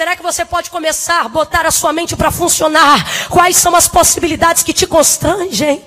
[0.00, 3.28] Será que você pode começar a botar a sua mente para funcionar?
[3.28, 5.84] Quais são as possibilidades que te constrangem?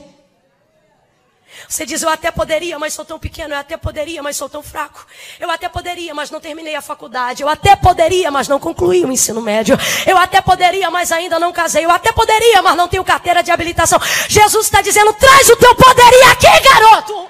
[1.67, 3.55] Você diz, eu até poderia, mas sou tão pequeno.
[3.55, 5.03] Eu até poderia, mas sou tão fraco.
[5.39, 7.41] Eu até poderia, mas não terminei a faculdade.
[7.41, 9.75] Eu até poderia, mas não concluí o ensino médio.
[10.05, 11.83] Eu até poderia, mas ainda não casei.
[11.83, 13.99] Eu até poderia, mas não tenho carteira de habilitação.
[14.29, 17.27] Jesus está dizendo, traz o teu poderia aqui, garoto.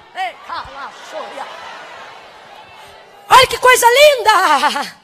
[3.29, 5.02] Olha que coisa linda!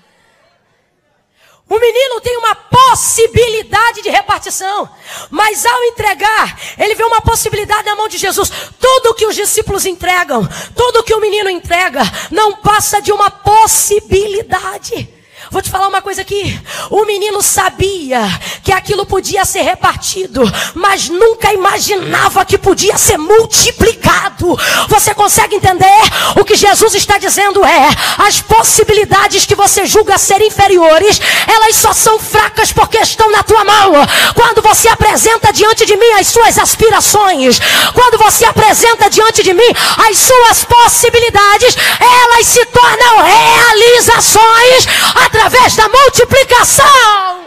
[1.69, 4.89] O menino tem uma possibilidade de repartição,
[5.29, 8.51] mas ao entregar, ele vê uma possibilidade na mão de Jesus.
[8.79, 15.07] Tudo que os discípulos entregam, tudo que o menino entrega, não passa de uma possibilidade.
[15.51, 16.59] Vou te falar uma coisa aqui.
[16.89, 18.21] O menino sabia
[18.69, 20.43] que aquilo podia ser repartido,
[20.75, 24.55] mas nunca imaginava que podia ser multiplicado.
[24.87, 26.01] Você consegue entender?
[26.39, 31.93] O que Jesus está dizendo é: as possibilidades que você julga ser inferiores, elas só
[31.93, 33.93] são fracas porque estão na tua mão.
[34.35, 37.59] Quando você apresenta diante de mim as suas aspirações,
[37.95, 39.73] quando você apresenta diante de mim
[40.07, 44.85] as suas possibilidades, elas se tornam realizações
[45.25, 47.39] através da multiplicação.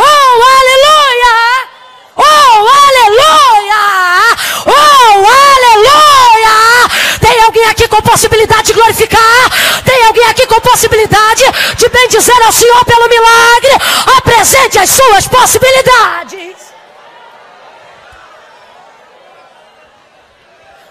[0.00, 1.38] Oh, aleluia!
[2.14, 3.82] Oh, aleluia!
[4.66, 5.26] Oh,
[5.56, 6.58] aleluia!
[7.20, 9.82] Tem aqui com possibilidade de glorificar?
[9.84, 11.44] Tem alguém aqui com possibilidade
[11.76, 13.70] de bendizer ao Senhor pelo milagre?
[14.16, 16.56] Apresente as suas possibilidades.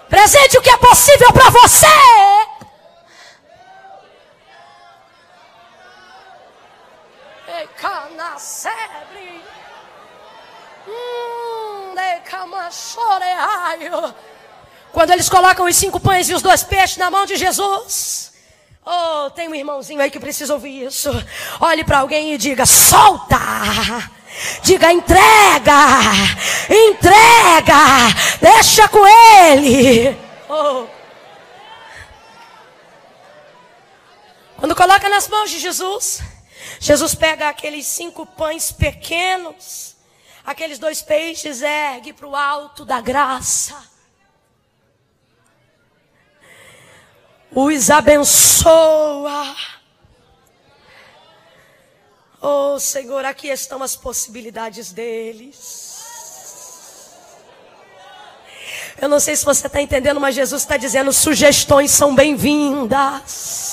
[0.10, 1.88] Presente o que é possível para você.
[10.88, 11.94] Hum,
[14.92, 18.32] Quando eles colocam os cinco pães e os dois peixes na mão de Jesus.
[18.86, 21.10] Oh, tem um irmãozinho aí que precisa ouvir isso.
[21.60, 23.38] Olhe para alguém e diga: solta.
[24.62, 25.74] Diga entrega,
[26.70, 27.76] entrega,
[28.40, 30.16] deixa com ele.
[30.48, 30.86] Oh.
[34.58, 36.22] Quando coloca nas mãos de Jesus,
[36.80, 39.96] Jesus pega aqueles cinco pães pequenos,
[40.46, 43.76] aqueles dois peixes, ergue para o alto da graça.
[47.52, 49.56] Os abençoa.
[52.42, 55.88] Oh Senhor, aqui estão as possibilidades deles.
[59.00, 63.67] Eu não sei se você está entendendo, mas Jesus está dizendo: sugestões são bem-vindas.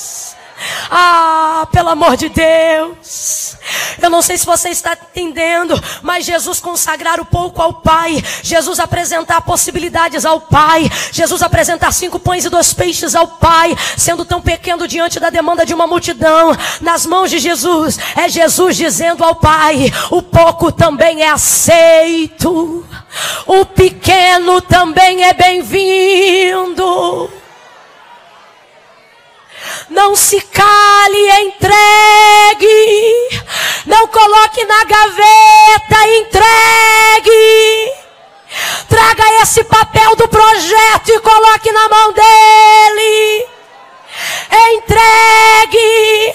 [0.97, 3.57] Ah, pelo amor de Deus.
[4.01, 8.79] Eu não sei se você está entendendo, mas Jesus consagrar o pouco ao Pai, Jesus
[8.79, 14.41] apresentar possibilidades ao Pai, Jesus apresentar cinco pães e dois peixes ao Pai, sendo tão
[14.41, 19.35] pequeno diante da demanda de uma multidão, nas mãos de Jesus, é Jesus dizendo ao
[19.35, 22.87] Pai: o pouco também é aceito,
[23.47, 27.43] o pequeno também é bem-vindo.
[29.91, 33.13] Não se cale, entregue.
[33.87, 37.93] Não coloque na gaveta, entregue.
[38.89, 43.47] Traga esse papel do projeto e coloque na mão dele.
[44.75, 46.33] Entregue.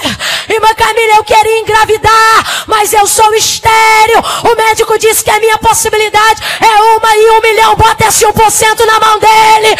[0.49, 4.23] Irmã Camila, eu queria engravidar, mas eu sou estéreo.
[4.43, 7.75] O médico disse que a minha possibilidade é uma em um milhão.
[7.75, 9.75] Bota esse 1% na mão dele.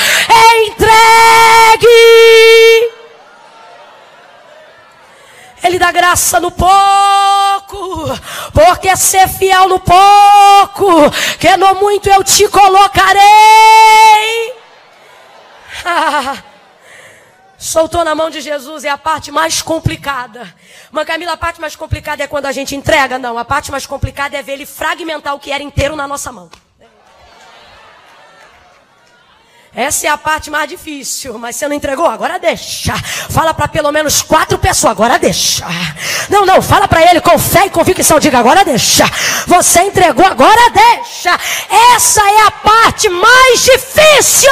[0.67, 1.89] Entregue.
[5.63, 6.69] Ele dá graça no pouco,
[8.53, 13.19] porque ser fiel no pouco, que no muito eu te colocarei.
[17.57, 20.53] Soltou na mão de Jesus é a parte mais complicada.
[20.91, 23.19] Mas Camila, a parte mais complicada é quando a gente entrega?
[23.19, 26.31] Não, a parte mais complicada é ver ele fragmentar o que era inteiro na nossa
[26.31, 26.49] mão.
[29.75, 32.05] Essa é a parte mais difícil, mas você não entregou?
[32.07, 32.93] Agora deixa.
[33.29, 35.65] Fala para pelo menos quatro pessoas, agora deixa.
[36.27, 39.05] Não, não, fala para ele com fé e convicção, diga agora deixa.
[39.45, 41.37] Você entregou, agora deixa.
[41.95, 44.51] Essa é a parte mais difícil.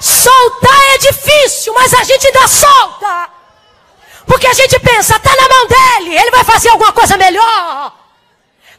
[0.00, 3.28] Soltar é difícil, mas a gente ainda solta.
[4.26, 7.92] Porque a gente pensa, tá na mão dele, ele vai fazer alguma coisa melhor.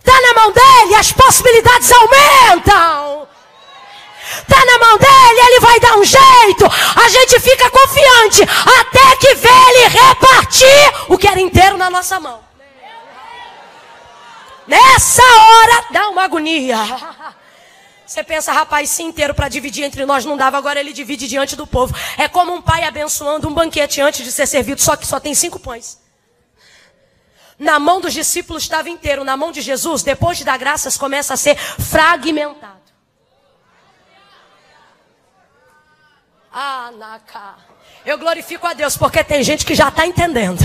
[0.04, 3.28] Tá na mão dele, as possibilidades aumentam.
[4.38, 6.66] Está na mão dele, ele vai dar um jeito.
[6.96, 12.20] A gente fica confiante até que vê ele repartir o que era inteiro na nossa
[12.20, 12.40] mão.
[14.68, 16.78] Nessa hora dá uma agonia.
[18.06, 21.56] Você pensa, rapaz, se inteiro para dividir entre nós não dava, agora ele divide diante
[21.56, 21.96] do povo.
[22.18, 25.36] É como um pai abençoando um banquete antes de ser servido, só que só tem
[25.36, 26.00] cinco pães.
[27.58, 31.34] Na mão dos discípulos estava inteiro, na mão de Jesus, depois de dar graças, começa
[31.34, 32.79] a ser fragmentado.
[36.52, 37.58] Ah, Naká.
[38.06, 40.62] Eu glorifico a Deus porque tem gente que já está entendendo.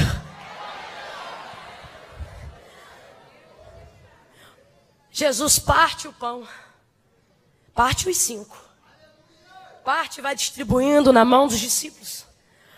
[5.11, 6.47] Jesus parte o pão.
[7.75, 8.57] Parte os cinco.
[9.85, 12.25] Parte vai distribuindo na mão dos discípulos.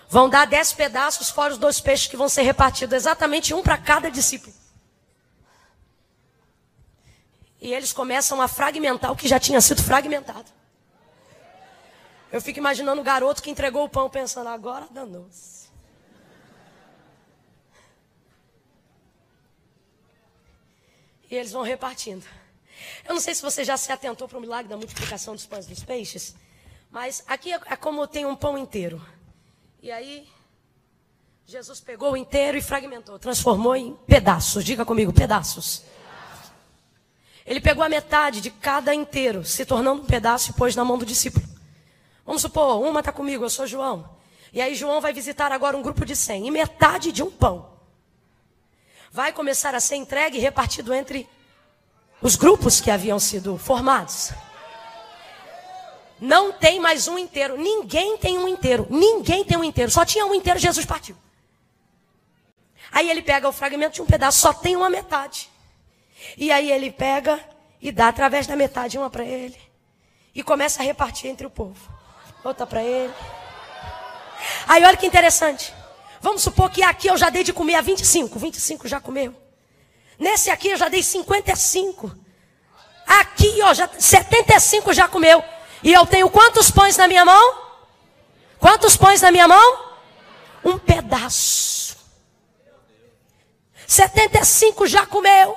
[0.08, 3.78] Vão dar dez pedaços, fora os dois peixes que vão ser repartidos, exatamente um para
[3.78, 4.54] cada discípulo.
[7.60, 10.50] E eles começam a fragmentar o que já tinha sido fragmentado.
[12.36, 15.70] Eu fico imaginando o garoto que entregou o pão pensando, agora danou-se.
[21.30, 22.26] E eles vão repartindo.
[23.08, 25.64] Eu não sei se você já se atentou para o milagre da multiplicação dos pães
[25.64, 26.36] dos peixes,
[26.90, 29.00] mas aqui é, é como tem um pão inteiro.
[29.82, 30.28] E aí,
[31.46, 34.62] Jesus pegou o inteiro e fragmentou, transformou em pedaços.
[34.62, 35.84] Diga comigo, pedaços.
[37.46, 40.98] Ele pegou a metade de cada inteiro, se tornando um pedaço e pôs na mão
[40.98, 41.45] do discípulo.
[42.26, 44.10] Vamos supor, uma está comigo, eu sou João.
[44.52, 46.48] E aí João vai visitar agora um grupo de 100.
[46.48, 47.70] E metade de um pão
[49.12, 51.28] vai começar a ser entregue e repartido entre
[52.20, 54.32] os grupos que haviam sido formados.
[56.20, 57.56] Não tem mais um inteiro.
[57.56, 58.86] Ninguém tem um inteiro.
[58.90, 59.90] Ninguém tem um inteiro.
[59.90, 61.16] Só tinha um inteiro, Jesus partiu.
[62.90, 65.48] Aí ele pega o fragmento de um pedaço, só tem uma metade.
[66.36, 67.38] E aí ele pega
[67.80, 69.58] e dá através da metade uma para ele.
[70.34, 71.95] E começa a repartir entre o povo
[72.44, 73.12] outra para ele.
[74.66, 75.72] Aí olha que interessante.
[76.20, 78.38] Vamos supor que aqui eu já dei de comer a 25.
[78.38, 79.34] 25 já comeu.
[80.18, 82.10] Nesse aqui eu já dei 55.
[83.06, 85.42] Aqui, ó, já, 75 já comeu.
[85.82, 87.58] E eu tenho quantos pães na minha mão?
[88.58, 89.86] Quantos pães na minha mão?
[90.64, 91.96] Um pedaço.
[93.86, 95.56] 75 já comeu.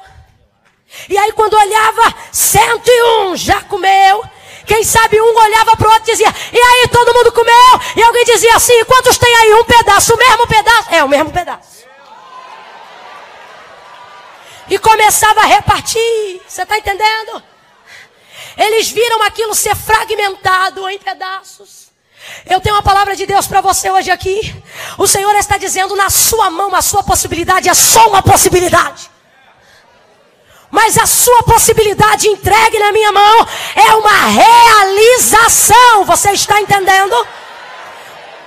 [1.07, 4.23] E aí quando olhava, 101 já comeu.
[4.69, 7.81] Quem sabe um olhava para o outro e dizia: E aí, todo mundo comeu?
[7.95, 9.55] E alguém dizia assim: Quantos tem aí?
[9.55, 10.89] Um pedaço, o mesmo pedaço?
[10.91, 11.79] É, o mesmo pedaço.
[14.69, 16.41] E começava a repartir.
[16.47, 17.41] Você está entendendo?
[18.55, 21.89] Eles viram aquilo ser fragmentado em pedaços.
[22.45, 24.55] Eu tenho uma palavra de Deus para você hoje aqui.
[24.99, 29.09] O Senhor está dizendo: na sua mão, a sua possibilidade é só uma possibilidade.
[30.71, 36.05] Mas a sua possibilidade entregue na minha mão é uma realização.
[36.05, 37.15] Você está entendendo?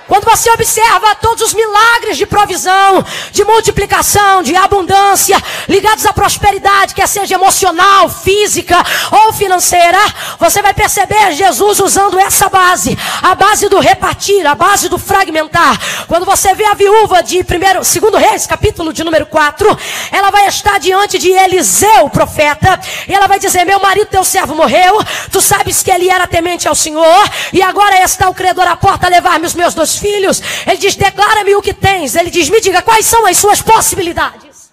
[0.07, 6.93] Quando você observa todos os milagres de provisão, de multiplicação, de abundância, ligados à prosperidade,
[6.93, 9.97] quer seja emocional, física ou financeira,
[10.37, 15.79] você vai perceber Jesus usando essa base, a base do repartir, a base do fragmentar.
[16.07, 19.77] Quando você vê a viúva de primeiro, segundo Reis, capítulo de número 4,
[20.11, 24.53] ela vai estar diante de Eliseu, profeta, e ela vai dizer: "Meu marido, teu servo
[24.53, 24.99] morreu,
[25.31, 29.07] tu sabes que ele era temente ao Senhor, e agora está o credor à porta
[29.07, 30.41] a levar-me os meus dois filhos.
[30.65, 32.15] Ele diz: Declara-me o que tens.
[32.15, 34.71] Ele diz: Me diga quais são as suas possibilidades.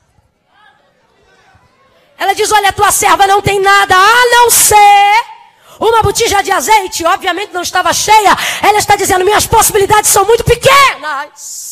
[2.19, 5.25] Ela diz: Olha, tua serva não tem nada a não ser
[5.81, 7.05] uma botija de azeite.
[7.05, 8.37] Obviamente não estava cheia.
[8.63, 11.70] Ela está dizendo: Minhas possibilidades são muito pequenas.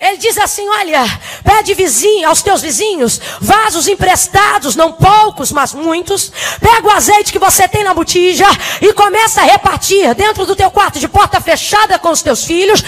[0.00, 1.02] Ele diz assim: Olha,
[1.44, 6.32] pede vizinho, aos teus vizinhos vasos emprestados, não poucos, mas muitos.
[6.60, 8.46] Pega o azeite que você tem na botija
[8.80, 12.82] e começa a repartir dentro do teu quarto de porta fechada com os teus filhos,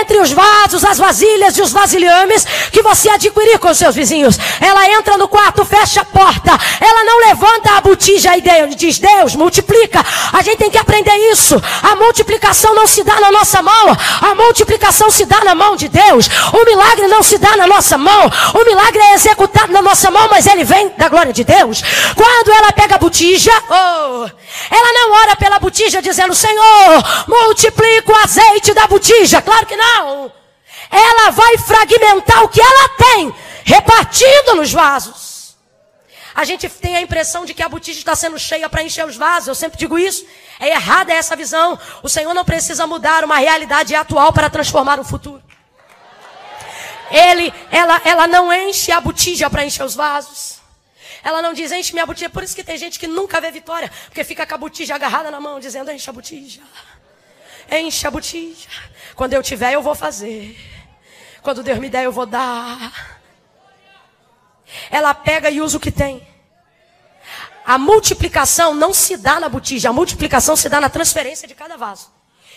[0.00, 4.38] entre os vasos, as vasilhas e os vasilhames que você adquirir com os seus vizinhos.
[4.60, 6.52] Ela entra no quarto, fecha a porta.
[6.80, 10.04] Ela não levanta a botija e diz: Deus, multiplica.
[10.32, 11.60] A gente tem que aprender isso.
[11.82, 15.88] A multiplicação não se dá na nossa mão, a multiplicação se dá na mão de
[15.88, 16.28] Deus.
[16.52, 18.30] O milagre não se dá na nossa mão.
[18.54, 21.82] O milagre é executado na nossa mão, mas ele vem da glória de Deus.
[22.14, 24.28] Quando ela pega a botija, oh,
[24.70, 29.42] ela não ora pela botija dizendo: Senhor, multiplica o azeite da botija.
[29.42, 30.32] Claro que não.
[30.90, 33.34] Ela vai fragmentar o que ela tem,
[33.64, 35.34] repartindo nos vasos.
[36.34, 39.16] A gente tem a impressão de que a botija está sendo cheia para encher os
[39.16, 39.46] vasos.
[39.46, 40.26] Eu sempre digo isso.
[40.58, 41.78] É errada essa visão.
[42.02, 45.40] O Senhor não precisa mudar uma realidade atual para transformar o futuro.
[47.14, 50.58] Ele, ela, ela não enche a botija para encher os vasos.
[51.22, 52.28] Ela não diz, enche minha botija.
[52.28, 53.90] Por isso que tem gente que nunca vê vitória.
[54.06, 56.60] Porque fica com a botija agarrada na mão, dizendo, enche a botija.
[57.70, 58.68] Enche a botija.
[59.14, 60.58] Quando eu tiver, eu vou fazer.
[61.40, 63.20] Quando Deus me der, eu vou dar.
[64.90, 66.26] Ela pega e usa o que tem.
[67.64, 71.76] A multiplicação não se dá na botija, a multiplicação se dá na transferência de cada
[71.76, 72.10] vaso.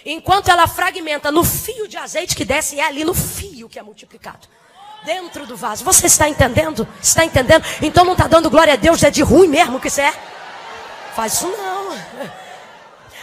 [0.10, 3.84] Enquanto ela fragmenta no fio de azeite que desce, é ali no fio que é
[3.84, 4.48] multiplicado.
[5.04, 5.84] Dentro do vaso.
[5.84, 6.88] Você está entendendo?
[7.02, 7.66] Está entendendo?
[7.82, 10.14] Então não está dando glória a Deus, é de ruim mesmo que isso é?
[11.14, 11.88] Faz isso não.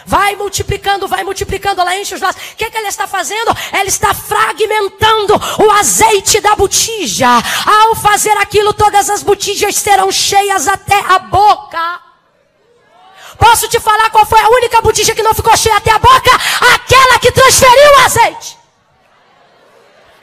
[0.05, 2.39] Vai multiplicando, vai multiplicando, ela enche os vasos.
[2.39, 3.51] O que, que ela está fazendo?
[3.71, 5.33] Ela está fragmentando
[5.65, 7.27] o azeite da botija.
[7.65, 12.04] Ao fazer aquilo, todas as botijas serão cheias até a boca.
[13.37, 16.31] Posso te falar qual foi a única botija que não ficou cheia até a boca?
[16.73, 18.57] Aquela que transferiu o azeite.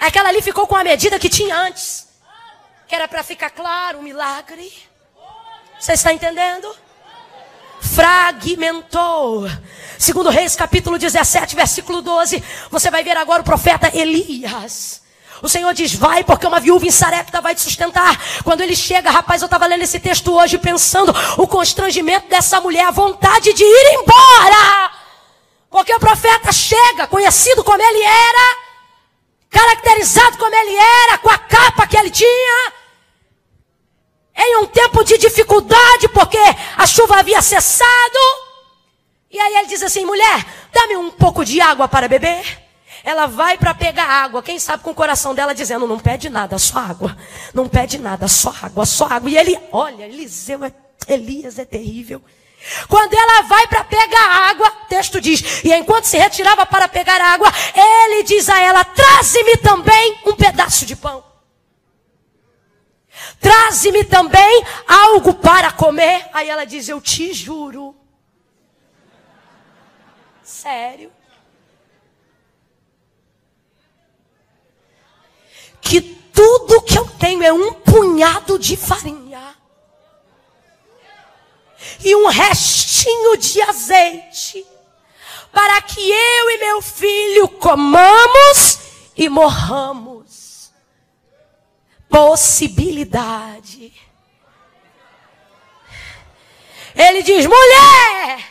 [0.01, 2.09] Aquela ali ficou com a medida que tinha antes.
[2.89, 4.73] Que era para ficar claro o milagre.
[5.79, 6.75] Você está entendendo?
[7.83, 9.49] fragmentou.
[9.99, 15.02] Segundo Reis, capítulo 17, versículo 12, você vai ver agora o profeta Elias.
[15.43, 18.17] O Senhor diz: Vai, porque uma viúva em Sarepta vai te sustentar.
[18.45, 22.87] Quando ele chega, rapaz, eu estava lendo esse texto hoje pensando o constrangimento dessa mulher,
[22.87, 24.93] a vontade de ir embora.
[25.69, 28.57] Porque o profeta chega, conhecido como ele era,
[29.51, 32.73] caracterizado como ele era, com a capa que ele tinha,
[34.37, 36.39] em um tempo de dificuldade, porque
[36.77, 38.19] a chuva havia cessado.
[39.29, 42.62] E aí ele diz assim: mulher, dá-me um pouco de água para beber.
[43.05, 46.59] Ela vai para pegar água, quem sabe com o coração dela dizendo: não pede nada,
[46.59, 47.17] só água.
[47.53, 49.29] Não pede nada, só água, só água.
[49.29, 50.73] E ele, olha, Eliseu, é,
[51.09, 52.23] Elias é terrível.
[52.89, 57.53] Quando ela vai para pegar água, texto diz, e enquanto se retirava para pegar água,
[57.75, 61.25] ele diz a ela: traze-me também um pedaço de pão.
[63.41, 66.29] Traze-me também algo para comer.
[66.33, 67.97] Aí ela diz: Eu te juro.
[70.43, 71.11] Sério.
[75.83, 79.55] Que tudo que eu tenho é um punhado de farinha
[82.03, 84.65] e um restinho de azeite,
[85.53, 88.79] para que eu e meu filho comamos
[89.17, 90.33] e morramos
[92.13, 93.91] possibilidade.
[96.95, 98.47] Ele diz: mulher,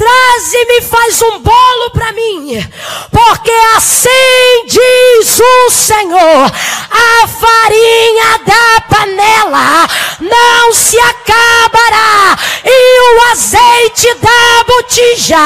[0.00, 2.66] traze-me, faz um bolo para mim,
[3.10, 6.52] porque assim diz o Senhor:
[6.90, 9.86] a farinha da panela
[10.18, 15.36] não se acabará, e o azeite da botija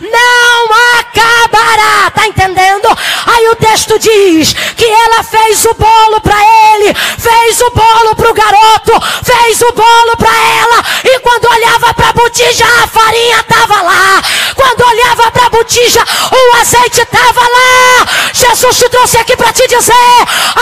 [0.00, 2.10] não acabará.
[2.10, 2.87] Tá entendendo?
[3.30, 6.38] Aí o texto diz que ela fez o bolo para
[6.72, 8.92] ele, fez o bolo para o garoto,
[9.22, 14.22] fez o bolo para ela, e quando olhava para a botija, a farinha estava lá.
[14.54, 18.06] Quando olhava para a botija, o azeite estava lá.
[18.32, 19.92] Jesus te trouxe aqui para te dizer: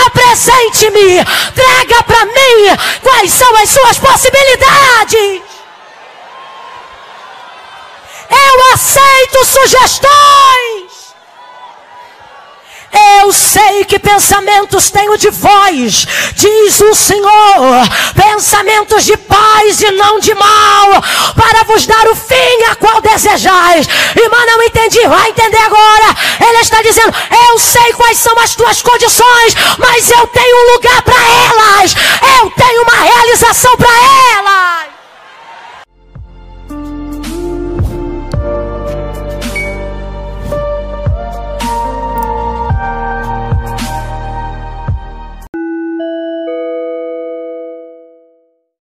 [0.06, 5.42] apresente-me, traga para mim quais são as suas possibilidades.
[8.28, 10.85] Eu aceito sugestões.
[13.20, 20.18] Eu sei que pensamentos tenho de vós, diz o Senhor, pensamentos de paz e não
[20.18, 21.02] de mal,
[21.34, 23.86] para vos dar o fim a qual desejais.
[24.14, 26.16] Irmã, não entendi, vai entender agora.
[26.40, 27.12] Ele está dizendo:
[27.48, 31.94] Eu sei quais são as tuas condições, mas eu tenho um lugar para elas,
[32.40, 33.90] eu tenho uma realização para
[34.38, 34.45] elas.